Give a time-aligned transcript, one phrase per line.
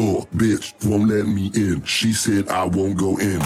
[0.00, 1.84] door, bitch won't let me in.
[1.84, 3.40] She said I won't go in.